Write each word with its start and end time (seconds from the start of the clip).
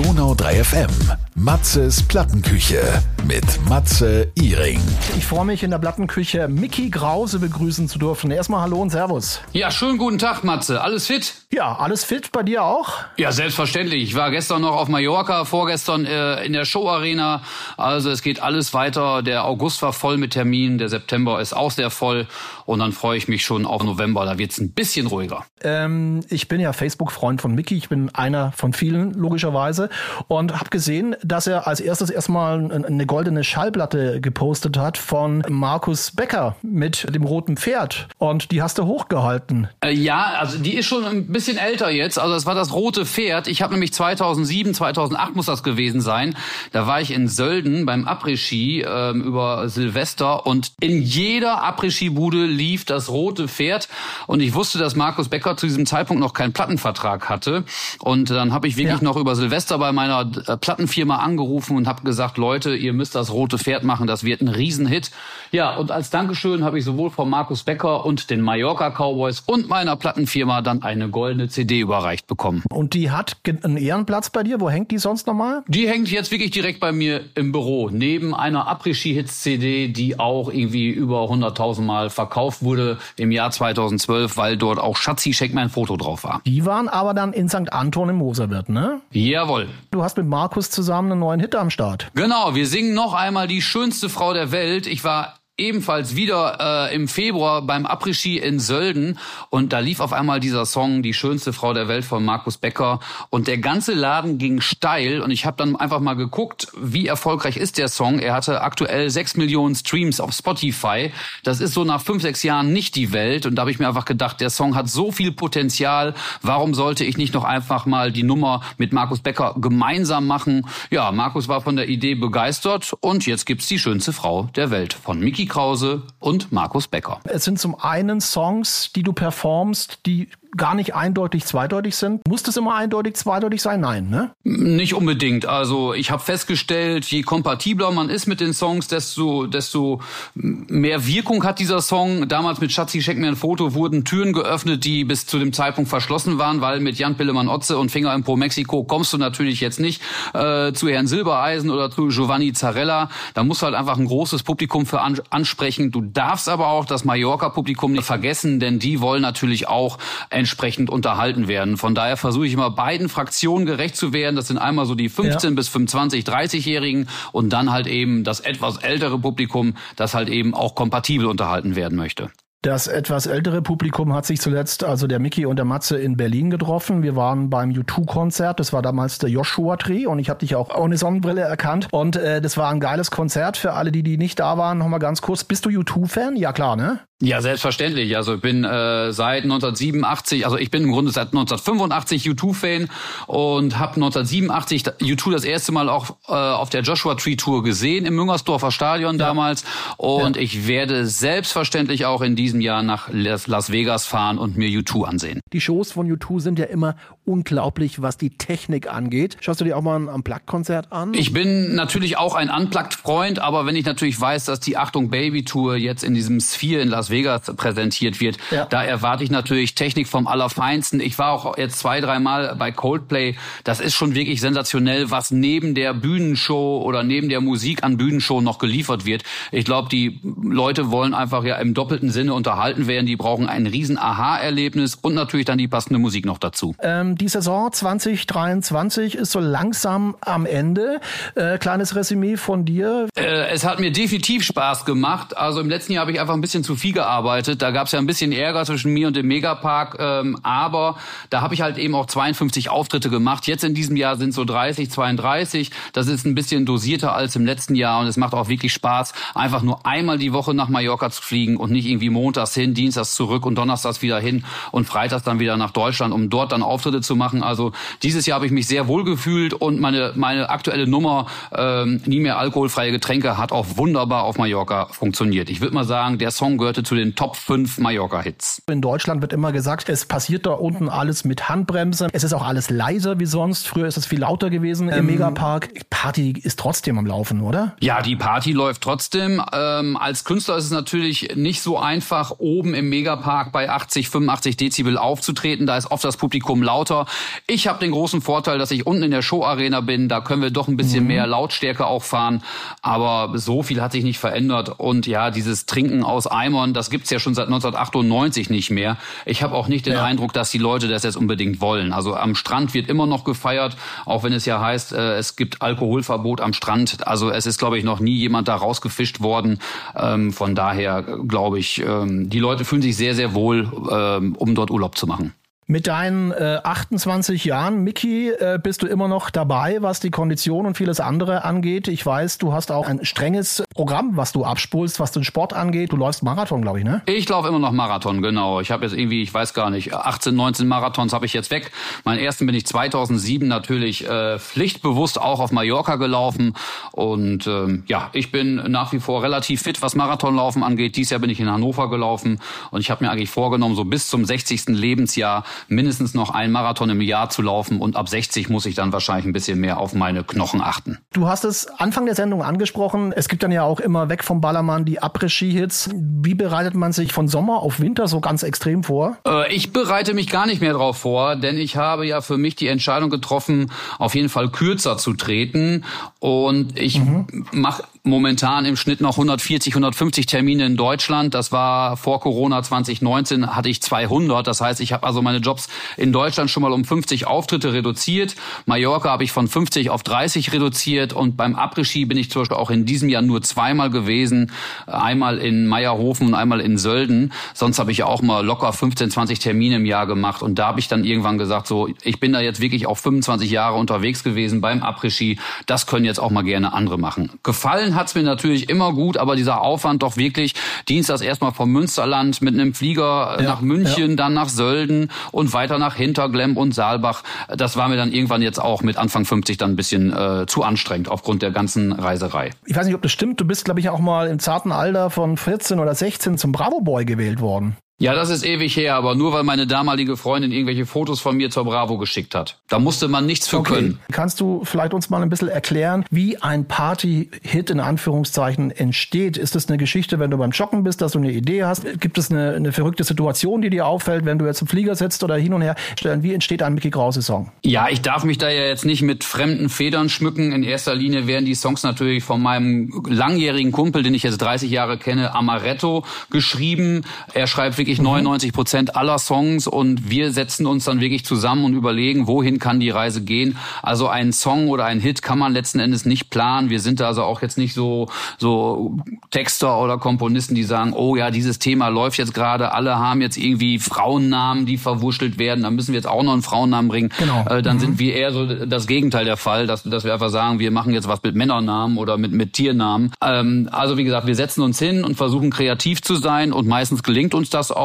Donau 0.00 0.34
3 0.34 0.64
FM. 0.64 1.29
Matzes 1.42 2.02
Plattenküche 2.02 2.82
mit 3.24 3.44
Matze 3.66 4.30
Iring. 4.34 4.78
Ich 5.16 5.24
freue 5.24 5.46
mich 5.46 5.62
in 5.62 5.70
der 5.70 5.78
Plattenküche 5.78 6.48
Mickey 6.48 6.90
Grause 6.90 7.38
begrüßen 7.38 7.88
zu 7.88 7.98
dürfen. 7.98 8.30
Erstmal 8.30 8.60
Hallo 8.60 8.82
und 8.82 8.90
Servus. 8.90 9.40
Ja, 9.52 9.70
schönen 9.70 9.96
guten 9.96 10.18
Tag, 10.18 10.44
Matze. 10.44 10.82
Alles 10.82 11.06
fit? 11.06 11.32
Ja, 11.50 11.76
alles 11.76 12.04
fit 12.04 12.30
bei 12.30 12.42
dir 12.42 12.62
auch? 12.62 12.92
Ja, 13.16 13.32
selbstverständlich. 13.32 14.02
Ich 14.02 14.14
war 14.14 14.30
gestern 14.30 14.60
noch 14.60 14.76
auf 14.76 14.88
Mallorca, 14.88 15.46
vorgestern 15.46 16.04
äh, 16.04 16.44
in 16.44 16.52
der 16.52 16.66
Showarena. 16.66 17.42
Also 17.78 18.10
es 18.10 18.20
geht 18.20 18.42
alles 18.42 18.74
weiter. 18.74 19.22
Der 19.22 19.46
August 19.46 19.80
war 19.80 19.94
voll 19.94 20.18
mit 20.18 20.34
Terminen, 20.34 20.76
der 20.76 20.90
September 20.90 21.40
ist 21.40 21.54
auch 21.54 21.70
sehr 21.70 21.88
voll. 21.88 22.26
Und 22.66 22.80
dann 22.80 22.92
freue 22.92 23.16
ich 23.16 23.28
mich 23.28 23.44
schon 23.44 23.64
auf 23.64 23.82
November. 23.82 24.26
Da 24.26 24.36
wird's 24.36 24.58
ein 24.58 24.72
bisschen 24.72 25.06
ruhiger. 25.06 25.46
Ähm, 25.62 26.20
ich 26.28 26.48
bin 26.48 26.60
ja 26.60 26.72
Facebook-Freund 26.72 27.40
von 27.40 27.54
Mickey. 27.54 27.76
Ich 27.76 27.88
bin 27.88 28.14
einer 28.14 28.52
von 28.52 28.74
vielen, 28.74 29.14
logischerweise. 29.14 29.88
Und 30.28 30.60
habe 30.60 30.68
gesehen, 30.70 31.16
dass 31.30 31.46
er 31.46 31.66
als 31.68 31.80
erstes 31.80 32.10
erstmal 32.10 32.72
eine 32.72 33.06
goldene 33.06 33.44
Schallplatte 33.44 34.20
gepostet 34.20 34.76
hat 34.76 34.98
von 34.98 35.44
Markus 35.48 36.10
Becker 36.10 36.56
mit 36.62 37.14
dem 37.14 37.22
roten 37.22 37.56
Pferd. 37.56 38.08
Und 38.18 38.50
die 38.50 38.62
hast 38.62 38.78
du 38.78 38.84
hochgehalten. 38.84 39.68
Äh, 39.80 39.92
ja, 39.92 40.34
also 40.38 40.58
die 40.58 40.74
ist 40.74 40.86
schon 40.86 41.04
ein 41.04 41.26
bisschen 41.28 41.56
älter 41.56 41.90
jetzt. 41.90 42.18
Also 42.18 42.34
es 42.34 42.46
war 42.46 42.56
das 42.56 42.72
rote 42.72 43.06
Pferd. 43.06 43.46
Ich 43.46 43.62
habe 43.62 43.74
nämlich 43.74 43.92
2007, 43.92 44.74
2008 44.74 45.36
muss 45.36 45.46
das 45.46 45.62
gewesen 45.62 46.00
sein. 46.00 46.34
Da 46.72 46.88
war 46.88 47.00
ich 47.00 47.12
in 47.12 47.28
Sölden 47.28 47.86
beim 47.86 48.08
Après-Ski 48.08 48.82
äh, 48.82 49.10
über 49.12 49.68
Silvester 49.68 50.46
und 50.46 50.72
in 50.80 51.00
jeder 51.00 51.62
Après-Ski-Bude 51.62 52.46
lief 52.46 52.84
das 52.84 53.08
rote 53.08 53.46
Pferd. 53.46 53.88
Und 54.26 54.40
ich 54.40 54.54
wusste, 54.54 54.78
dass 54.78 54.96
Markus 54.96 55.28
Becker 55.28 55.56
zu 55.56 55.66
diesem 55.66 55.86
Zeitpunkt 55.86 56.20
noch 56.20 56.34
keinen 56.34 56.52
Plattenvertrag 56.52 57.28
hatte. 57.28 57.64
Und 58.00 58.30
dann 58.30 58.52
habe 58.52 58.66
ich 58.66 58.76
wirklich 58.76 59.00
ja. 59.00 59.04
noch 59.04 59.16
über 59.16 59.36
Silvester 59.36 59.78
bei 59.78 59.92
meiner 59.92 60.28
äh, 60.46 60.56
Plattenfirma 60.56 61.19
angerufen 61.20 61.76
und 61.76 61.86
habe 61.86 62.02
gesagt, 62.02 62.38
Leute, 62.38 62.74
ihr 62.74 62.92
müsst 62.92 63.14
das 63.14 63.32
rote 63.32 63.58
Pferd 63.58 63.84
machen, 63.84 64.06
das 64.06 64.24
wird 64.24 64.40
ein 64.40 64.48
Riesenhit. 64.48 65.10
Ja, 65.52 65.76
und 65.76 65.90
als 65.90 66.10
Dankeschön 66.10 66.64
habe 66.64 66.78
ich 66.78 66.84
sowohl 66.84 67.10
von 67.10 67.28
Markus 67.28 67.62
Becker 67.62 68.04
und 68.04 68.30
den 68.30 68.40
Mallorca 68.40 68.90
Cowboys 68.90 69.40
und 69.46 69.68
meiner 69.68 69.96
Plattenfirma 69.96 70.62
dann 70.62 70.82
eine 70.82 71.08
goldene 71.08 71.48
CD 71.48 71.80
überreicht 71.80 72.26
bekommen. 72.26 72.62
Und 72.70 72.94
die 72.94 73.10
hat 73.10 73.36
einen 73.64 73.76
Ehrenplatz 73.76 74.30
bei 74.30 74.42
dir? 74.42 74.60
Wo 74.60 74.70
hängt 74.70 74.90
die 74.90 74.98
sonst 74.98 75.26
nochmal? 75.26 75.62
Die 75.66 75.88
hängt 75.88 76.10
jetzt 76.10 76.30
wirklich 76.30 76.50
direkt 76.50 76.80
bei 76.80 76.92
mir 76.92 77.24
im 77.34 77.52
Büro, 77.52 77.90
neben 77.90 78.34
einer 78.34 78.68
Après-Ski-Hits-CD, 78.68 79.88
die 79.88 80.18
auch 80.18 80.52
irgendwie 80.52 80.88
über 80.88 81.24
100.000 81.24 81.82
Mal 81.82 82.10
verkauft 82.10 82.62
wurde 82.62 82.98
im 83.16 83.30
Jahr 83.30 83.50
2012, 83.50 84.36
weil 84.36 84.56
dort 84.56 84.78
auch 84.78 84.96
Schatzi 84.96 85.32
Check 85.32 85.54
mein 85.54 85.70
Foto 85.70 85.96
drauf 85.96 86.24
war. 86.24 86.42
Die 86.46 86.64
waren 86.66 86.88
aber 86.88 87.14
dann 87.14 87.32
in 87.32 87.48
St. 87.48 87.72
Anton 87.72 88.10
im 88.10 88.16
Moserwirt, 88.16 88.68
ne? 88.68 89.00
Jawohl. 89.10 89.68
Du 89.90 90.02
hast 90.02 90.16
mit 90.16 90.26
Markus 90.26 90.70
zusammen 90.70 90.99
einen 91.06 91.18
neuen 91.18 91.40
Hit 91.40 91.54
am 91.54 91.70
Start. 91.70 92.10
Genau, 92.14 92.54
wir 92.54 92.66
singen 92.66 92.94
noch 92.94 93.14
einmal 93.14 93.46
die 93.46 93.62
schönste 93.62 94.08
Frau 94.08 94.32
der 94.32 94.52
Welt. 94.52 94.86
Ich 94.86 95.04
war 95.04 95.39
ebenfalls 95.60 96.16
wieder 96.16 96.88
äh, 96.90 96.94
im 96.94 97.06
Februar 97.06 97.62
beim 97.62 97.86
Après-Ski 97.86 98.38
in 98.38 98.58
Sölden 98.58 99.18
und 99.50 99.72
da 99.72 99.78
lief 99.78 100.00
auf 100.00 100.12
einmal 100.12 100.40
dieser 100.40 100.64
Song 100.64 101.02
Die 101.02 101.14
schönste 101.14 101.52
Frau 101.52 101.74
der 101.74 101.86
Welt 101.86 102.04
von 102.04 102.24
Markus 102.24 102.56
Becker 102.56 102.98
und 103.28 103.46
der 103.46 103.58
ganze 103.58 103.92
Laden 103.92 104.38
ging 104.38 104.60
steil 104.60 105.20
und 105.20 105.30
ich 105.30 105.44
habe 105.44 105.58
dann 105.58 105.76
einfach 105.76 106.00
mal 106.00 106.14
geguckt, 106.14 106.68
wie 106.80 107.06
erfolgreich 107.06 107.58
ist 107.58 107.78
der 107.78 107.88
Song. 107.88 108.18
Er 108.18 108.34
hatte 108.34 108.62
aktuell 108.62 109.10
sechs 109.10 109.36
Millionen 109.36 109.74
Streams 109.74 110.18
auf 110.18 110.32
Spotify. 110.32 111.12
Das 111.44 111.60
ist 111.60 111.74
so 111.74 111.84
nach 111.84 112.00
fünf, 112.00 112.22
sechs 112.22 112.42
Jahren 112.42 112.72
nicht 112.72 112.96
die 112.96 113.12
Welt 113.12 113.44
und 113.44 113.54
da 113.56 113.60
habe 113.62 113.70
ich 113.70 113.78
mir 113.78 113.88
einfach 113.88 114.06
gedacht, 114.06 114.40
der 114.40 114.50
Song 114.50 114.74
hat 114.74 114.88
so 114.88 115.12
viel 115.12 115.30
Potenzial. 115.30 116.14
Warum 116.40 116.72
sollte 116.72 117.04
ich 117.04 117.18
nicht 117.18 117.34
noch 117.34 117.44
einfach 117.44 117.84
mal 117.84 118.10
die 118.10 118.22
Nummer 118.22 118.62
mit 118.78 118.94
Markus 118.94 119.20
Becker 119.20 119.54
gemeinsam 119.58 120.26
machen? 120.26 120.66
Ja, 120.90 121.12
Markus 121.12 121.48
war 121.48 121.60
von 121.60 121.76
der 121.76 121.88
Idee 121.88 122.14
begeistert 122.14 122.94
und 123.00 123.26
jetzt 123.26 123.44
gibt's 123.44 123.66
die 123.66 123.78
schönste 123.78 124.14
Frau 124.14 124.48
der 124.56 124.70
Welt 124.70 124.94
von 124.94 125.20
Miki 125.20 125.49
Krause 125.50 126.02
und 126.18 126.52
Markus 126.52 126.88
Becker. 126.88 127.20
Es 127.24 127.44
sind 127.44 127.58
zum 127.58 127.78
einen 127.78 128.20
Songs, 128.20 128.92
die 128.94 129.02
du 129.02 129.12
performst, 129.12 130.06
die 130.06 130.28
gar 130.56 130.74
nicht 130.74 130.94
eindeutig 130.94 131.44
zweideutig 131.44 131.96
sind. 131.96 132.26
Muss 132.26 132.42
das 132.42 132.56
immer 132.56 132.74
eindeutig 132.74 133.14
zweideutig 133.14 133.62
sein? 133.62 133.80
Nein, 133.80 134.08
ne? 134.08 134.30
Nicht 134.42 134.94
unbedingt. 134.94 135.46
Also 135.46 135.94
ich 135.94 136.10
habe 136.10 136.22
festgestellt, 136.22 137.04
je 137.06 137.22
kompatibler 137.22 137.90
man 137.92 138.10
ist 138.10 138.26
mit 138.26 138.40
den 138.40 138.52
Songs, 138.52 138.88
desto, 138.88 139.46
desto 139.46 140.00
mehr 140.34 141.06
Wirkung 141.06 141.44
hat 141.44 141.58
dieser 141.58 141.80
Song. 141.80 142.28
Damals 142.28 142.60
mit 142.60 142.72
Schatzi, 142.72 143.02
schenk 143.02 143.20
mir 143.20 143.28
ein 143.28 143.36
Foto, 143.36 143.74
wurden 143.74 144.04
Türen 144.04 144.32
geöffnet, 144.32 144.84
die 144.84 145.04
bis 145.04 145.26
zu 145.26 145.38
dem 145.38 145.52
Zeitpunkt 145.52 145.88
verschlossen 145.88 146.38
waren, 146.38 146.60
weil 146.60 146.80
mit 146.80 146.98
Jan 146.98 147.16
Pillemann 147.16 147.48
Otze 147.48 147.78
und 147.78 147.90
Finger 147.90 148.14
im 148.14 148.24
Pro 148.24 148.36
Mexiko 148.36 148.84
kommst 148.84 149.12
du 149.12 149.18
natürlich 149.18 149.60
jetzt 149.60 149.80
nicht 149.80 150.02
äh, 150.34 150.72
zu 150.72 150.88
Herrn 150.88 151.06
Silbereisen 151.06 151.70
oder 151.70 151.90
zu 151.90 152.08
Giovanni 152.08 152.52
Zarella. 152.52 153.08
Da 153.34 153.44
musst 153.44 153.62
du 153.62 153.66
halt 153.66 153.74
einfach 153.74 153.98
ein 153.98 154.06
großes 154.06 154.42
Publikum 154.42 154.86
für 154.86 155.00
ansprechen. 155.00 155.90
Du 155.90 156.00
darfst 156.00 156.48
aber 156.48 156.68
auch 156.68 156.84
das 156.84 157.04
Mallorca-Publikum 157.04 157.92
nicht 157.92 158.04
vergessen, 158.04 158.60
denn 158.60 158.78
die 158.78 159.00
wollen 159.00 159.22
natürlich 159.22 159.68
auch 159.68 159.98
entsprechend 160.40 160.90
unterhalten 160.90 161.46
werden. 161.46 161.76
Von 161.76 161.94
daher 161.94 162.16
versuche 162.16 162.46
ich 162.46 162.52
immer 162.52 162.70
beiden 162.70 163.08
Fraktionen 163.08 163.66
gerecht 163.66 163.96
zu 163.96 164.12
werden. 164.12 164.36
Das 164.36 164.48
sind 164.48 164.58
einmal 164.58 164.86
so 164.86 164.94
die 164.94 165.08
15 165.08 165.50
ja. 165.50 165.54
bis 165.54 165.68
25, 165.68 166.24
30-Jährigen 166.24 167.08
und 167.32 167.52
dann 167.52 167.70
halt 167.70 167.86
eben 167.86 168.24
das 168.24 168.40
etwas 168.40 168.78
ältere 168.78 169.18
Publikum, 169.18 169.74
das 169.96 170.14
halt 170.14 170.28
eben 170.28 170.54
auch 170.54 170.74
kompatibel 170.74 171.26
unterhalten 171.26 171.76
werden 171.76 171.96
möchte. 171.96 172.30
Das 172.62 172.88
etwas 172.88 173.24
ältere 173.24 173.62
Publikum 173.62 174.12
hat 174.12 174.26
sich 174.26 174.38
zuletzt, 174.38 174.84
also 174.84 175.06
der 175.06 175.18
Mickey 175.18 175.46
und 175.46 175.56
der 175.56 175.64
Matze 175.64 175.96
in 175.96 176.18
Berlin 176.18 176.50
getroffen. 176.50 177.02
Wir 177.02 177.16
waren 177.16 177.48
beim 177.48 177.70
U2-Konzert. 177.70 178.60
Das 178.60 178.74
war 178.74 178.82
damals 178.82 179.16
der 179.16 179.30
Joshua-Tree 179.30 180.04
und 180.04 180.18
ich 180.18 180.28
habe 180.28 180.40
dich 180.40 180.56
auch 180.56 180.76
ohne 180.76 180.98
Sonnenbrille 180.98 181.40
erkannt. 181.40 181.88
Und 181.90 182.16
äh, 182.16 182.42
das 182.42 182.58
war 182.58 182.70
ein 182.70 182.80
geiles 182.80 183.10
Konzert 183.10 183.56
für 183.56 183.72
alle, 183.72 183.92
die, 183.92 184.02
die 184.02 184.18
nicht 184.18 184.38
da 184.40 184.58
waren. 184.58 184.76
Nochmal 184.76 185.00
ganz 185.00 185.22
kurz. 185.22 185.42
Bist 185.42 185.64
du 185.64 185.70
U2-Fan? 185.70 186.36
Ja, 186.36 186.52
klar, 186.52 186.76
ne? 186.76 187.00
Ja, 187.22 187.42
selbstverständlich. 187.42 188.16
Also 188.16 188.36
ich 188.36 188.40
bin 188.40 188.64
äh, 188.64 189.12
seit 189.12 189.42
1987, 189.42 190.46
also 190.46 190.56
ich 190.56 190.70
bin 190.70 190.84
im 190.84 190.92
Grunde 190.92 191.10
seit 191.10 191.28
1985 191.28 192.26
U2-Fan 192.26 192.88
und 193.26 193.78
habe 193.78 193.96
1987 193.96 194.84
U2 194.86 195.32
das 195.32 195.44
erste 195.44 195.72
Mal 195.72 195.90
auch 195.90 196.16
äh, 196.28 196.32
auf 196.32 196.70
der 196.70 196.80
Joshua 196.80 197.16
Tree 197.16 197.36
Tour 197.36 197.62
gesehen 197.62 198.06
im 198.06 198.14
Müngersdorfer 198.14 198.70
Stadion 198.70 199.18
ja. 199.18 199.26
damals. 199.26 199.64
Und 199.98 200.36
ja. 200.36 200.42
ich 200.42 200.66
werde 200.66 201.06
selbstverständlich 201.06 202.06
auch 202.06 202.22
in 202.22 202.36
diesem 202.36 202.62
Jahr 202.62 202.82
nach 202.82 203.10
Las 203.12 203.70
Vegas 203.70 204.06
fahren 204.06 204.38
und 204.38 204.56
mir 204.56 204.68
U2 204.68 205.04
ansehen. 205.04 205.40
Die 205.52 205.60
Shows 205.60 205.92
von 205.92 206.10
U2 206.10 206.40
sind 206.40 206.58
ja 206.58 206.66
immer 206.66 206.96
unglaublich, 207.26 208.00
was 208.00 208.16
die 208.16 208.30
Technik 208.30 208.90
angeht. 208.90 209.36
Schaust 209.40 209.60
du 209.60 209.66
dir 209.66 209.76
auch 209.76 209.82
mal 209.82 209.96
ein 209.96 210.08
Unplugged-Konzert 210.08 210.90
an? 210.90 211.12
Ich 211.12 211.34
bin 211.34 211.74
natürlich 211.74 212.16
auch 212.16 212.34
ein 212.34 212.48
Unplugged-Freund, 212.48 213.40
aber 213.40 213.66
wenn 213.66 213.76
ich 213.76 213.84
natürlich 213.84 214.18
weiß, 214.18 214.46
dass 214.46 214.60
die 214.60 214.78
Achtung 214.78 215.10
Baby 215.10 215.44
Tour 215.44 215.76
jetzt 215.76 216.02
in 216.02 216.14
diesem 216.14 216.40
Sphere 216.40 216.80
in 216.80 216.88
Las 216.88 217.09
Vegas 217.10 217.42
präsentiert 217.56 218.20
wird. 218.20 218.38
Ja. 218.50 218.66
Da 218.66 218.82
erwarte 218.82 219.24
ich 219.24 219.30
natürlich 219.30 219.74
Technik 219.74 220.08
vom 220.08 220.26
Allerfeinsten. 220.26 221.00
Ich 221.00 221.18
war 221.18 221.32
auch 221.32 221.58
jetzt 221.58 221.78
zwei, 221.78 222.00
dreimal 222.00 222.54
bei 222.56 222.72
Coldplay. 222.72 223.36
Das 223.64 223.80
ist 223.80 223.94
schon 223.94 224.14
wirklich 224.14 224.40
sensationell, 224.40 225.10
was 225.10 225.30
neben 225.30 225.74
der 225.74 225.94
Bühnenshow 225.94 226.82
oder 226.84 227.02
neben 227.02 227.28
der 227.28 227.40
Musik 227.40 227.82
an 227.82 227.96
Bühnenshow 227.96 228.40
noch 228.40 228.58
geliefert 228.58 229.04
wird. 229.04 229.22
Ich 229.52 229.64
glaube, 229.64 229.88
die 229.88 230.20
Leute 230.42 230.90
wollen 230.90 231.14
einfach 231.14 231.44
ja 231.44 231.56
im 231.56 231.74
doppelten 231.74 232.10
Sinne 232.10 232.34
unterhalten 232.34 232.86
werden. 232.86 233.06
Die 233.06 233.16
brauchen 233.16 233.48
ein 233.48 233.66
riesen 233.66 233.98
Aha-Erlebnis 233.98 234.94
und 234.94 235.14
natürlich 235.14 235.46
dann 235.46 235.58
die 235.58 235.68
passende 235.68 235.98
Musik 235.98 236.24
noch 236.24 236.38
dazu. 236.38 236.74
Ähm, 236.80 237.16
die 237.16 237.28
Saison 237.28 237.72
2023 237.72 239.14
ist 239.14 239.32
so 239.32 239.40
langsam 239.40 240.16
am 240.20 240.46
Ende. 240.46 241.00
Äh, 241.34 241.58
kleines 241.58 241.94
Resümee 241.94 242.36
von 242.36 242.64
dir. 242.64 243.08
Äh, 243.16 243.50
es 243.50 243.64
hat 243.64 243.80
mir 243.80 243.92
definitiv 243.92 244.44
Spaß 244.44 244.84
gemacht. 244.84 245.36
Also 245.36 245.60
im 245.60 245.68
letzten 245.68 245.92
Jahr 245.92 246.02
habe 246.02 246.12
ich 246.12 246.20
einfach 246.20 246.34
ein 246.34 246.40
bisschen 246.40 246.64
zu 246.64 246.76
viel 246.76 246.92
gearbeitet. 247.00 247.62
Da 247.62 247.70
gab 247.70 247.86
es 247.86 247.92
ja 247.92 247.98
ein 247.98 248.06
bisschen 248.06 248.32
Ärger 248.32 248.64
zwischen 248.64 248.92
mir 248.92 249.08
und 249.08 249.16
dem 249.16 249.26
Megapark, 249.26 249.96
ähm, 249.98 250.38
aber 250.42 250.96
da 251.30 251.40
habe 251.40 251.54
ich 251.54 251.62
halt 251.62 251.78
eben 251.78 251.94
auch 251.94 252.06
52 252.06 252.68
Auftritte 252.68 253.08
gemacht. 253.08 253.46
Jetzt 253.46 253.64
in 253.64 253.74
diesem 253.74 253.96
Jahr 253.96 254.16
sind 254.16 254.34
so 254.34 254.44
30, 254.44 254.90
32. 254.90 255.70
Das 255.92 256.08
ist 256.08 256.26
ein 256.26 256.34
bisschen 256.34 256.66
dosierter 256.66 257.14
als 257.14 257.36
im 257.36 257.46
letzten 257.46 257.74
Jahr 257.74 258.00
und 258.00 258.06
es 258.06 258.16
macht 258.16 258.34
auch 258.34 258.48
wirklich 258.48 258.72
Spaß, 258.72 259.14
einfach 259.34 259.62
nur 259.62 259.86
einmal 259.86 260.18
die 260.18 260.32
Woche 260.32 260.52
nach 260.52 260.68
Mallorca 260.68 261.10
zu 261.10 261.22
fliegen 261.22 261.56
und 261.56 261.70
nicht 261.72 261.86
irgendwie 261.86 262.10
montags 262.10 262.54
hin, 262.54 262.74
dienstags 262.74 263.14
zurück 263.14 263.46
und 263.46 263.54
donnerstags 263.56 264.02
wieder 264.02 264.20
hin 264.20 264.44
und 264.70 264.84
freitags 264.84 265.22
dann 265.22 265.40
wieder 265.40 265.56
nach 265.56 265.70
Deutschland, 265.70 266.12
um 266.12 266.28
dort 266.28 266.52
dann 266.52 266.62
Auftritte 266.62 267.00
zu 267.00 267.16
machen. 267.16 267.42
Also 267.42 267.72
dieses 268.02 268.26
Jahr 268.26 268.36
habe 268.36 268.46
ich 268.46 268.52
mich 268.52 268.66
sehr 268.66 268.88
wohl 268.88 269.04
gefühlt 269.04 269.54
und 269.54 269.80
meine 269.80 270.12
meine 270.16 270.50
aktuelle 270.50 270.86
Nummer 270.86 271.26
ähm, 271.52 272.02
nie 272.04 272.20
mehr 272.20 272.38
alkoholfreie 272.38 272.92
Getränke 272.92 273.38
hat 273.38 273.52
auch 273.52 273.66
wunderbar 273.76 274.24
auf 274.24 274.36
Mallorca 274.36 274.86
funktioniert. 274.86 275.48
Ich 275.48 275.60
würde 275.60 275.74
mal 275.74 275.84
sagen, 275.84 276.18
der 276.18 276.30
Song 276.30 276.58
gehörte 276.58 276.82
zu 276.90 276.96
den 276.96 277.14
Top 277.14 277.36
5 277.36 277.78
Mallorca-Hits. 277.78 278.62
In 278.68 278.80
Deutschland 278.80 279.22
wird 279.22 279.32
immer 279.32 279.52
gesagt, 279.52 279.88
es 279.88 280.06
passiert 280.06 280.44
da 280.44 280.50
unten 280.54 280.88
alles 280.88 281.22
mit 281.22 281.48
Handbremse. 281.48 282.08
Es 282.12 282.24
ist 282.24 282.32
auch 282.32 282.44
alles 282.44 282.68
leiser 282.68 283.20
wie 283.20 283.26
sonst. 283.26 283.68
Früher 283.68 283.86
ist 283.86 283.96
es 283.96 284.06
viel 284.06 284.18
lauter 284.18 284.50
gewesen 284.50 284.88
ähm, 284.88 284.98
im 284.98 285.06
Megapark. 285.06 285.70
Party 285.88 286.32
ist 286.32 286.58
trotzdem 286.58 286.98
am 286.98 287.06
Laufen, 287.06 287.42
oder? 287.42 287.76
Ja, 287.78 288.02
die 288.02 288.16
Party 288.16 288.50
läuft 288.50 288.82
trotzdem. 288.82 289.40
Ähm, 289.52 289.96
als 289.96 290.24
Künstler 290.24 290.56
ist 290.56 290.64
es 290.64 290.72
natürlich 290.72 291.36
nicht 291.36 291.62
so 291.62 291.78
einfach, 291.78 292.32
oben 292.38 292.74
im 292.74 292.88
Megapark 292.88 293.52
bei 293.52 293.70
80, 293.70 294.08
85 294.08 294.56
Dezibel 294.56 294.98
aufzutreten. 294.98 295.66
Da 295.68 295.76
ist 295.76 295.92
oft 295.92 296.02
das 296.02 296.16
Publikum 296.16 296.60
lauter. 296.60 297.06
Ich 297.46 297.68
habe 297.68 297.78
den 297.78 297.92
großen 297.92 298.20
Vorteil, 298.20 298.58
dass 298.58 298.72
ich 298.72 298.84
unten 298.84 299.04
in 299.04 299.12
der 299.12 299.22
Showarena 299.22 299.80
bin. 299.80 300.08
Da 300.08 300.22
können 300.22 300.42
wir 300.42 300.50
doch 300.50 300.66
ein 300.66 300.76
bisschen 300.76 301.04
mhm. 301.04 301.08
mehr 301.08 301.28
Lautstärke 301.28 301.86
auch 301.86 302.02
fahren. 302.02 302.42
Aber 302.82 303.38
so 303.38 303.62
viel 303.62 303.80
hat 303.80 303.92
sich 303.92 304.02
nicht 304.02 304.18
verändert. 304.18 304.80
Und 304.80 305.06
ja, 305.06 305.30
dieses 305.30 305.66
Trinken 305.66 306.02
aus 306.02 306.26
Eimern, 306.26 306.74
das 306.80 306.88
gibt's 306.88 307.10
ja 307.10 307.18
schon 307.18 307.34
seit 307.34 307.46
1998 307.46 308.48
nicht 308.48 308.70
mehr. 308.70 308.96
Ich 309.26 309.42
habe 309.42 309.54
auch 309.54 309.68
nicht 309.68 309.84
den 309.84 309.92
ja. 309.92 310.02
Eindruck, 310.02 310.32
dass 310.32 310.50
die 310.50 310.56
Leute 310.56 310.88
das 310.88 311.02
jetzt 311.02 311.16
unbedingt 311.16 311.60
wollen. 311.60 311.92
Also 311.92 312.16
am 312.16 312.34
Strand 312.34 312.72
wird 312.72 312.88
immer 312.88 313.04
noch 313.04 313.24
gefeiert, 313.24 313.76
auch 314.06 314.22
wenn 314.22 314.32
es 314.32 314.46
ja 314.46 314.62
heißt, 314.62 314.94
äh, 314.94 315.16
es 315.18 315.36
gibt 315.36 315.60
Alkoholverbot 315.60 316.40
am 316.40 316.54
Strand. 316.54 317.06
Also 317.06 317.30
es 317.30 317.44
ist, 317.44 317.58
glaube 317.58 317.76
ich, 317.76 317.84
noch 317.84 318.00
nie 318.00 318.16
jemand 318.16 318.48
da 318.48 318.56
rausgefischt 318.56 319.20
worden. 319.20 319.58
Ähm, 319.94 320.32
von 320.32 320.54
daher 320.54 321.02
glaube 321.02 321.58
ich, 321.58 321.82
ähm, 321.82 322.30
die 322.30 322.38
Leute 322.38 322.64
fühlen 322.64 322.80
sich 322.80 322.96
sehr, 322.96 323.14
sehr 323.14 323.34
wohl, 323.34 323.70
ähm, 323.92 324.34
um 324.36 324.54
dort 324.54 324.70
Urlaub 324.70 324.96
zu 324.96 325.06
machen. 325.06 325.34
Mit 325.70 325.86
deinen 325.86 326.32
äh, 326.32 326.58
28 326.64 327.44
Jahren, 327.44 327.84
Miki, 327.84 328.28
äh, 328.30 328.58
bist 328.60 328.82
du 328.82 328.88
immer 328.88 329.06
noch 329.06 329.30
dabei, 329.30 329.76
was 329.78 330.00
die 330.00 330.10
Kondition 330.10 330.66
und 330.66 330.76
vieles 330.76 330.98
andere 330.98 331.44
angeht. 331.44 331.86
Ich 331.86 332.04
weiß, 332.04 332.38
du 332.38 332.52
hast 332.52 332.72
auch 332.72 332.88
ein 332.88 333.04
strenges 333.04 333.62
Programm, 333.72 334.16
was 334.16 334.32
du 334.32 334.44
abspulst, 334.44 334.98
was 334.98 335.12
den 335.12 335.22
Sport 335.22 335.52
angeht. 335.52 335.92
Du 335.92 335.96
läufst 335.96 336.24
Marathon, 336.24 336.62
glaube 336.62 336.80
ich, 336.80 336.84
ne? 336.84 337.02
Ich 337.06 337.28
laufe 337.28 337.46
immer 337.46 337.60
noch 337.60 337.70
Marathon, 337.70 338.20
genau. 338.20 338.60
Ich 338.60 338.72
habe 338.72 338.84
jetzt 338.84 338.96
irgendwie, 338.96 339.22
ich 339.22 339.32
weiß 339.32 339.54
gar 339.54 339.70
nicht, 339.70 339.94
18, 339.94 340.34
19 340.34 340.66
Marathons 340.66 341.12
habe 341.12 341.24
ich 341.24 341.34
jetzt 341.34 341.52
weg. 341.52 341.70
Meinen 342.02 342.18
ersten 342.18 342.46
bin 342.46 342.56
ich 342.56 342.66
2007 342.66 343.46
natürlich 343.46 344.08
äh, 344.08 344.40
pflichtbewusst 344.40 345.20
auch 345.20 345.38
auf 345.38 345.52
Mallorca 345.52 345.94
gelaufen. 345.94 346.54
Und 346.90 347.46
ähm, 347.46 347.84
ja, 347.86 348.10
ich 348.12 348.32
bin 348.32 348.56
nach 348.56 348.92
wie 348.92 348.98
vor 348.98 349.22
relativ 349.22 349.62
fit, 349.62 349.82
was 349.82 349.94
Marathonlaufen 349.94 350.64
angeht. 350.64 350.96
Dieses 350.96 351.10
Jahr 351.10 351.20
bin 351.20 351.30
ich 351.30 351.38
in 351.38 351.48
Hannover 351.48 351.88
gelaufen 351.90 352.40
und 352.72 352.80
ich 352.80 352.90
habe 352.90 353.04
mir 353.04 353.12
eigentlich 353.12 353.30
vorgenommen, 353.30 353.76
so 353.76 353.84
bis 353.84 354.08
zum 354.08 354.24
60. 354.24 354.66
Lebensjahr 354.70 355.44
mindestens 355.68 356.14
noch 356.14 356.30
einen 356.30 356.52
Marathon 356.52 356.90
im 356.90 357.00
Jahr 357.00 357.30
zu 357.30 357.42
laufen 357.42 357.80
und 357.80 357.96
ab 357.96 358.08
60 358.08 358.48
muss 358.48 358.66
ich 358.66 358.74
dann 358.74 358.92
wahrscheinlich 358.92 359.26
ein 359.26 359.32
bisschen 359.32 359.60
mehr 359.60 359.78
auf 359.78 359.94
meine 359.94 360.24
Knochen 360.24 360.60
achten. 360.60 360.98
Du 361.12 361.28
hast 361.28 361.44
es 361.44 361.66
Anfang 361.66 362.06
der 362.06 362.14
Sendung 362.14 362.42
angesprochen. 362.42 363.12
Es 363.12 363.28
gibt 363.28 363.42
dann 363.42 363.52
ja 363.52 363.64
auch 363.64 363.80
immer 363.80 364.08
weg 364.08 364.24
vom 364.24 364.40
Ballermann 364.40 364.84
die 364.84 365.02
Après-Ski-Hits. 365.02 365.90
Wie 365.94 366.34
bereitet 366.34 366.74
man 366.74 366.92
sich 366.92 367.12
von 367.12 367.28
Sommer 367.28 367.58
auf 367.62 367.80
Winter 367.80 368.08
so 368.08 368.20
ganz 368.20 368.42
extrem 368.42 368.84
vor? 368.84 369.16
Äh, 369.26 369.52
ich 369.54 369.72
bereite 369.72 370.14
mich 370.14 370.28
gar 370.28 370.46
nicht 370.46 370.60
mehr 370.60 370.72
darauf 370.72 370.98
vor, 370.98 371.36
denn 371.36 371.56
ich 371.58 371.76
habe 371.76 372.06
ja 372.06 372.20
für 372.20 372.38
mich 372.38 372.56
die 372.56 372.68
Entscheidung 372.68 373.10
getroffen, 373.10 373.70
auf 373.98 374.14
jeden 374.14 374.28
Fall 374.28 374.50
kürzer 374.50 374.98
zu 374.98 375.14
treten 375.14 375.84
und 376.18 376.78
ich 376.78 376.98
mhm. 376.98 377.46
mache 377.52 377.84
momentan 378.02 378.64
im 378.64 378.76
Schnitt 378.76 379.00
noch 379.00 379.12
140, 379.12 379.74
150 379.74 380.26
Termine 380.26 380.64
in 380.64 380.76
Deutschland. 380.76 381.34
Das 381.34 381.52
war 381.52 381.96
vor 381.96 382.20
Corona 382.20 382.62
2019 382.62 383.54
hatte 383.54 383.68
ich 383.68 383.82
200. 383.82 384.46
Das 384.46 384.60
heißt, 384.60 384.80
ich 384.80 384.92
habe 384.92 385.06
also 385.06 385.22
meine 385.22 385.38
Jobs 385.38 385.68
in 385.96 386.12
Deutschland 386.12 386.50
schon 386.50 386.62
mal 386.62 386.72
um 386.72 386.84
50 386.84 387.26
Auftritte 387.26 387.72
reduziert. 387.72 388.36
Mallorca 388.66 389.10
habe 389.10 389.24
ich 389.24 389.32
von 389.32 389.48
50 389.48 389.90
auf 389.90 390.02
30 390.02 390.52
reduziert 390.52 391.12
und 391.12 391.36
beim 391.36 391.56
Après-Ski 391.56 392.06
bin 392.06 392.16
ich 392.16 392.30
zum 392.30 392.42
Beispiel 392.42 392.56
auch 392.56 392.70
in 392.70 392.86
diesem 392.86 393.08
Jahr 393.08 393.22
nur 393.22 393.42
zweimal 393.42 393.90
gewesen. 393.90 394.50
Einmal 394.86 395.38
in 395.38 395.66
Meierhofen 395.66 396.28
und 396.28 396.34
einmal 396.34 396.60
in 396.60 396.78
Sölden. 396.78 397.32
Sonst 397.54 397.78
habe 397.78 397.92
ich 397.92 398.02
auch 398.02 398.22
mal 398.22 398.44
locker 398.44 398.72
15, 398.72 399.10
20 399.10 399.38
Termine 399.38 399.76
im 399.76 399.84
Jahr 399.84 400.06
gemacht 400.06 400.42
und 400.42 400.58
da 400.58 400.68
habe 400.68 400.80
ich 400.80 400.88
dann 400.88 401.04
irgendwann 401.04 401.38
gesagt, 401.38 401.66
so, 401.66 401.88
ich 402.02 402.18
bin 402.18 402.32
da 402.32 402.40
jetzt 402.40 402.60
wirklich 402.60 402.86
auch 402.86 402.98
25 402.98 403.50
Jahre 403.50 403.76
unterwegs 403.76 404.24
gewesen 404.24 404.60
beim 404.60 404.82
Après-Ski. 404.82 405.38
Das 405.66 405.86
können 405.86 406.04
jetzt 406.04 406.18
auch 406.18 406.30
mal 406.30 406.42
gerne 406.42 406.72
andere 406.72 406.98
machen. 406.98 407.30
Gefallen 407.42 407.89
Gefallen 407.90 407.94
hat's 407.94 408.14
mir 408.14 408.22
natürlich 408.22 408.68
immer 408.68 408.92
gut, 408.92 409.16
aber 409.16 409.36
dieser 409.36 409.62
Aufwand 409.62 410.02
doch 410.02 410.16
wirklich, 410.16 410.54
Dienstags 410.88 411.20
erstmal 411.20 411.52
vom 411.52 411.70
Münsterland 411.70 412.40
mit 412.40 412.54
einem 412.54 412.74
Flieger 412.74 413.36
ja, 413.38 413.42
nach 413.42 413.60
München, 413.60 414.10
ja. 414.10 414.16
dann 414.16 414.34
nach 414.34 414.48
Sölden 414.48 415.10
und 415.32 415.52
weiter 415.52 415.78
nach 415.78 415.96
Hinterglemm 415.96 416.56
und 416.56 416.72
Saalbach. 416.72 417.22
Das 417.48 417.76
war 417.76 417.88
mir 417.88 417.96
dann 417.96 418.12
irgendwann 418.12 418.42
jetzt 418.42 418.60
auch 418.60 418.82
mit 418.82 418.96
Anfang 418.96 419.24
50 419.24 419.56
dann 419.58 419.72
ein 419.72 419.76
bisschen 419.76 420.12
äh, 420.12 420.46
zu 420.46 420.62
anstrengend 420.62 421.08
aufgrund 421.08 421.42
der 421.42 421.50
ganzen 421.50 421.92
Reiserei. 421.92 422.50
Ich 422.66 422.76
weiß 422.76 422.86
nicht, 422.86 422.94
ob 422.94 423.02
das 423.02 423.12
stimmt. 423.12 423.40
Du 423.40 423.44
bist, 423.44 423.64
glaube 423.64 423.80
ich, 423.80 423.88
auch 423.88 424.00
mal 424.00 424.28
im 424.28 424.38
zarten 424.38 424.72
Alter 424.72 425.10
von 425.10 425.36
14 425.36 425.78
oder 425.78 425.94
16 425.94 426.38
zum 426.38 426.52
Bravo 426.52 426.80
Boy 426.80 427.04
gewählt 427.04 427.40
worden. 427.40 427.76
Ja, 428.00 428.14
das 428.14 428.30
ist 428.30 428.46
ewig 428.46 428.74
her, 428.76 428.94
aber 428.94 429.14
nur 429.14 429.34
weil 429.34 429.42
meine 429.42 429.66
damalige 429.66 430.16
Freundin 430.16 430.52
irgendwelche 430.52 430.86
Fotos 430.86 431.20
von 431.20 431.36
mir 431.36 431.50
zur 431.50 431.66
Bravo 431.66 431.98
geschickt 431.98 432.34
hat. 432.34 432.56
Da 432.68 432.78
musste 432.78 433.08
man 433.08 433.26
nichts 433.26 433.46
für 433.46 433.58
okay. 433.58 433.74
können. 433.74 433.98
Kannst 434.10 434.40
du 434.40 434.62
vielleicht 434.64 434.94
uns 434.94 435.10
mal 435.10 435.20
ein 435.20 435.28
bisschen 435.28 435.48
erklären, 435.48 436.06
wie 436.10 436.40
ein 436.40 436.66
Party-Hit 436.66 437.68
in 437.68 437.78
Anführungszeichen 437.78 438.70
entsteht? 438.70 439.36
Ist 439.36 439.54
das 439.54 439.68
eine 439.68 439.76
Geschichte, 439.76 440.18
wenn 440.18 440.30
du 440.30 440.38
beim 440.38 440.52
Joggen 440.52 440.82
bist, 440.82 441.02
dass 441.02 441.12
du 441.12 441.18
eine 441.18 441.30
Idee 441.30 441.64
hast? 441.64 442.00
Gibt 442.00 442.16
es 442.16 442.30
eine, 442.30 442.54
eine 442.54 442.72
verrückte 442.72 443.04
Situation, 443.04 443.60
die 443.60 443.68
dir 443.68 443.86
auffällt, 443.86 444.24
wenn 444.24 444.38
du 444.38 444.46
jetzt 444.46 444.62
im 444.62 444.66
Flieger 444.66 444.96
sitzt 444.96 445.22
oder 445.22 445.36
hin 445.36 445.52
und 445.52 445.60
her? 445.60 445.74
Wie 446.02 446.32
entsteht 446.32 446.62
ein 446.62 446.72
Mickey 446.72 446.90
Krause 446.90 447.20
Song? 447.20 447.52
Ja, 447.62 447.90
ich 447.90 448.00
darf 448.00 448.24
mich 448.24 448.38
da 448.38 448.48
ja 448.48 448.62
jetzt 448.62 448.86
nicht 448.86 449.02
mit 449.02 449.24
fremden 449.24 449.68
Federn 449.68 450.08
schmücken. 450.08 450.52
In 450.52 450.62
erster 450.62 450.94
Linie 450.94 451.26
werden 451.26 451.44
die 451.44 451.54
Songs 451.54 451.82
natürlich 451.82 452.24
von 452.24 452.40
meinem 452.40 453.02
langjährigen 453.06 453.72
Kumpel, 453.72 454.02
den 454.02 454.14
ich 454.14 454.22
jetzt 454.22 454.38
30 454.38 454.70
Jahre 454.70 454.96
kenne, 454.96 455.34
Amaretto, 455.34 456.06
geschrieben. 456.30 457.02
Er 457.34 457.46
schreibt 457.46 457.76
wirklich 457.76 457.89
wirklich 457.90 458.04
99 458.04 458.52
Prozent 458.52 458.96
aller 458.96 459.18
Songs 459.18 459.66
und 459.66 460.08
wir 460.10 460.30
setzen 460.30 460.66
uns 460.66 460.84
dann 460.84 461.00
wirklich 461.00 461.24
zusammen 461.24 461.64
und 461.64 461.74
überlegen, 461.74 462.28
wohin 462.28 462.60
kann 462.60 462.78
die 462.78 462.90
Reise 462.90 463.22
gehen. 463.22 463.56
Also 463.82 464.06
ein 464.06 464.32
Song 464.32 464.68
oder 464.68 464.84
ein 464.84 465.00
Hit 465.00 465.22
kann 465.22 465.40
man 465.40 465.52
letzten 465.52 465.80
Endes 465.80 466.04
nicht 466.04 466.30
planen. 466.30 466.70
Wir 466.70 466.78
sind 466.78 467.00
da 467.00 467.08
also 467.08 467.24
auch 467.24 467.42
jetzt 467.42 467.58
nicht 467.58 467.74
so, 467.74 468.08
so 468.38 468.98
Texter 469.32 469.80
oder 469.80 469.98
Komponisten, 469.98 470.54
die 470.54 470.62
sagen, 470.62 470.92
oh 470.92 471.16
ja, 471.16 471.32
dieses 471.32 471.58
Thema 471.58 471.88
läuft 471.88 472.18
jetzt 472.18 472.32
gerade, 472.32 472.72
alle 472.72 472.96
haben 472.96 473.20
jetzt 473.20 473.36
irgendwie 473.36 473.80
Frauennamen, 473.80 474.66
die 474.66 474.76
verwurschtelt 474.76 475.38
werden, 475.38 475.64
dann 475.64 475.74
müssen 475.74 475.92
wir 475.92 475.98
jetzt 475.98 476.08
auch 476.08 476.22
noch 476.22 476.32
einen 476.32 476.42
Frauennamen 476.42 476.88
bringen. 476.88 477.10
Genau. 477.18 477.44
Äh, 477.48 477.62
dann 477.62 477.76
mhm. 477.76 477.80
sind 477.80 477.98
wir 477.98 478.14
eher 478.14 478.32
so 478.32 478.46
das 478.46 478.86
Gegenteil 478.86 479.24
der 479.24 479.36
Fall, 479.36 479.66
dass, 479.66 479.82
dass 479.82 480.04
wir 480.04 480.12
einfach 480.12 480.30
sagen, 480.30 480.60
wir 480.60 480.70
machen 480.70 480.92
jetzt 480.92 481.08
was 481.08 481.22
mit 481.24 481.34
Männernamen 481.34 481.98
oder 481.98 482.18
mit, 482.18 482.30
mit 482.30 482.52
Tiernamen. 482.52 483.10
Ähm, 483.20 483.68
also 483.72 483.98
wie 483.98 484.04
gesagt, 484.04 484.28
wir 484.28 484.36
setzen 484.36 484.62
uns 484.62 484.78
hin 484.78 485.02
und 485.02 485.16
versuchen 485.16 485.50
kreativ 485.50 486.02
zu 486.02 486.14
sein 486.14 486.52
und 486.52 486.68
meistens 486.68 487.02
gelingt 487.02 487.34
uns 487.34 487.50
das 487.50 487.72
auch. 487.72 487.79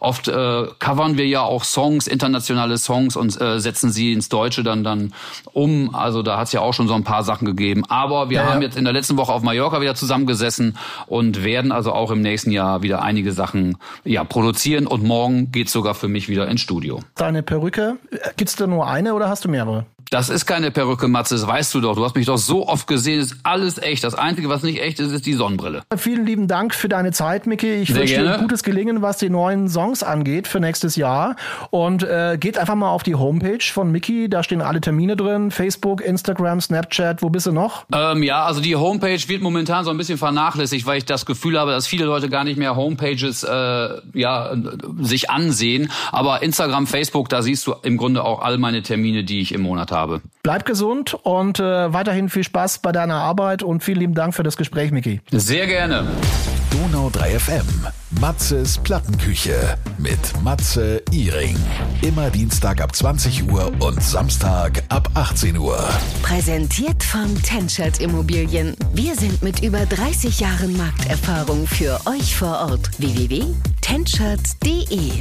Oft 0.00 0.28
äh, 0.28 0.66
covern 0.78 1.16
wir 1.16 1.26
ja 1.26 1.42
auch 1.42 1.64
Songs, 1.64 2.06
internationale 2.06 2.78
Songs 2.78 3.16
und 3.16 3.40
äh, 3.40 3.60
setzen 3.60 3.90
sie 3.90 4.12
ins 4.12 4.28
Deutsche 4.28 4.62
dann 4.62 4.84
dann 4.84 5.12
um. 5.52 5.94
Also 5.94 6.22
da 6.22 6.38
hat 6.38 6.48
es 6.48 6.52
ja 6.52 6.60
auch 6.60 6.74
schon 6.74 6.88
so 6.88 6.94
ein 6.94 7.04
paar 7.04 7.22
Sachen 7.22 7.46
gegeben. 7.46 7.84
Aber 7.88 8.30
wir 8.30 8.38
ja, 8.38 8.46
haben 8.46 8.60
ja. 8.60 8.68
jetzt 8.68 8.76
in 8.76 8.84
der 8.84 8.92
letzten 8.92 9.16
Woche 9.16 9.32
auf 9.32 9.42
Mallorca 9.42 9.80
wieder 9.80 9.94
zusammengesessen 9.94 10.76
und 11.06 11.44
werden 11.44 11.72
also 11.72 11.92
auch 11.92 12.10
im 12.10 12.20
nächsten 12.20 12.50
Jahr 12.50 12.82
wieder 12.82 13.02
einige 13.02 13.32
Sachen 13.32 13.78
ja 14.04 14.24
produzieren. 14.24 14.86
Und 14.86 15.04
morgen 15.04 15.52
geht's 15.52 15.72
sogar 15.72 15.94
für 15.94 16.08
mich 16.08 16.28
wieder 16.28 16.48
ins 16.48 16.60
Studio. 16.60 17.00
Deine 17.14 17.42
Perücke, 17.42 17.96
gibt's 18.36 18.56
da 18.56 18.66
nur 18.66 18.86
eine 18.86 19.14
oder 19.14 19.28
hast 19.28 19.44
du 19.44 19.48
mehrere? 19.48 19.86
Das 20.10 20.28
ist 20.28 20.46
keine 20.46 20.70
Perücke, 20.70 21.08
Matze, 21.08 21.34
das 21.34 21.46
weißt 21.46 21.74
du 21.74 21.80
doch. 21.80 21.96
Du 21.96 22.04
hast 22.04 22.14
mich 22.14 22.26
doch 22.26 22.38
so 22.38 22.68
oft 22.68 22.86
gesehen, 22.86 23.18
das 23.18 23.32
ist 23.32 23.40
alles 23.42 23.78
echt. 23.78 24.04
Das 24.04 24.14
Einzige, 24.14 24.48
was 24.48 24.62
nicht 24.62 24.80
echt 24.80 25.00
ist, 25.00 25.10
ist 25.10 25.26
die 25.26 25.32
Sonnenbrille. 25.32 25.82
Vielen 25.96 26.24
lieben 26.24 26.46
Dank 26.46 26.74
für 26.74 26.88
deine 26.88 27.10
Zeit, 27.10 27.46
Micky. 27.46 27.74
Ich 27.74 27.92
wünsche 27.92 28.22
dir 28.22 28.38
gutes 28.38 28.62
Gelingen, 28.62 29.02
was 29.02 29.18
die 29.18 29.30
neuen 29.30 29.68
Songs 29.68 30.04
angeht 30.04 30.46
für 30.46 30.60
nächstes 30.60 30.94
Jahr. 30.94 31.34
Und 31.70 32.04
äh, 32.04 32.38
geht 32.38 32.56
einfach 32.56 32.76
mal 32.76 32.90
auf 32.90 33.02
die 33.02 33.16
Homepage 33.16 33.58
von 33.60 33.90
Micky, 33.90 34.28
da 34.28 34.44
stehen 34.44 34.62
alle 34.62 34.80
Termine 34.80 35.16
drin. 35.16 35.50
Facebook, 35.50 36.00
Instagram, 36.02 36.60
Snapchat, 36.60 37.22
wo 37.22 37.30
bist 37.30 37.46
du 37.46 37.52
noch? 37.52 37.84
Ähm, 37.92 38.22
ja, 38.22 38.44
also 38.44 38.60
die 38.60 38.76
Homepage 38.76 39.20
wird 39.26 39.42
momentan 39.42 39.84
so 39.84 39.90
ein 39.90 39.96
bisschen 39.96 40.18
vernachlässigt, 40.18 40.86
weil 40.86 40.98
ich 40.98 41.04
das 41.04 41.26
Gefühl 41.26 41.58
habe, 41.58 41.72
dass 41.72 41.88
viele 41.88 42.04
Leute 42.04 42.28
gar 42.28 42.44
nicht 42.44 42.58
mehr 42.58 42.76
Homepages 42.76 43.42
äh, 43.42 43.88
ja, 44.14 44.54
sich 45.00 45.30
ansehen. 45.30 45.90
Aber 46.12 46.42
Instagram, 46.42 46.86
Facebook, 46.86 47.28
da 47.28 47.42
siehst 47.42 47.66
du 47.66 47.74
im 47.82 47.96
Grunde 47.96 48.22
auch 48.22 48.40
all 48.40 48.56
meine 48.58 48.82
Termine, 48.82 49.24
die 49.24 49.40
ich 49.40 49.52
im 49.52 49.62
Monat 49.62 49.90
habe 49.90 49.95
habe. 49.96 50.20
Bleib 50.42 50.64
gesund 50.64 51.14
und 51.14 51.58
äh, 51.58 51.92
weiterhin 51.92 52.28
viel 52.28 52.44
Spaß 52.44 52.78
bei 52.78 52.92
deiner 52.92 53.16
Arbeit 53.16 53.62
und 53.62 53.82
vielen 53.82 54.00
lieben 54.00 54.14
Dank 54.14 54.34
für 54.34 54.42
das 54.42 54.56
Gespräch, 54.56 54.92
Miki. 54.92 55.20
Sehr 55.32 55.66
gerne. 55.66 56.04
Donau 56.70 57.10
3 57.10 57.38
FM. 57.38 57.66
Matzes 58.20 58.78
Plattenküche 58.78 59.76
mit 59.98 60.18
Matze 60.42 61.02
Iring. 61.10 61.56
Immer 62.02 62.30
Dienstag 62.30 62.80
ab 62.80 62.94
20 62.94 63.50
Uhr 63.50 63.72
und 63.80 64.02
Samstag 64.02 64.82
ab 64.88 65.08
18 65.14 65.56
Uhr. 65.56 65.78
Präsentiert 66.22 67.02
von 67.02 67.34
Tenschert 67.42 68.00
Immobilien. 68.00 68.76
Wir 68.92 69.14
sind 69.14 69.42
mit 69.42 69.62
über 69.62 69.86
30 69.86 70.40
Jahren 70.40 70.76
Markterfahrung 70.76 71.66
für 71.66 71.98
euch 72.06 72.36
vor 72.36 72.68
Ort. 72.70 72.90
www.tenschert.de 72.98 75.12